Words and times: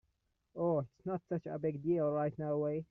Oh, 0.55 0.79
it’s 0.79 1.05
not 1.05 1.21
such 1.29 1.45
a 1.45 1.59
big 1.59 1.83
deal 1.83 2.09
right 2.11 2.33
away. 2.39 2.79